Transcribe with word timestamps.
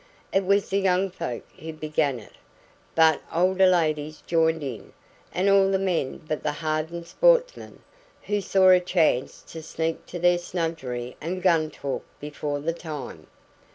It 0.33 0.43
was 0.45 0.67
the 0.71 0.79
young 0.79 1.11
folk 1.11 1.43
who 1.59 1.73
began 1.73 2.19
it, 2.19 2.33
but 2.95 3.21
older 3.31 3.67
ladies 3.67 4.21
joined 4.25 4.63
in, 4.63 4.93
and 5.31 5.47
all 5.47 5.69
the 5.69 5.77
men 5.77 6.17
but 6.27 6.41
the 6.41 6.53
hardened 6.53 7.05
sportsmen, 7.05 7.83
who 8.23 8.41
saw 8.41 8.69
a 8.69 8.79
chance 8.79 9.43
to 9.43 9.61
sneak 9.61 10.07
to 10.07 10.17
their 10.17 10.39
snuggery 10.39 11.17
and 11.21 11.43
gun 11.43 11.69
talk 11.69 12.03
before 12.19 12.59
the 12.61 12.73
time. 12.73 13.27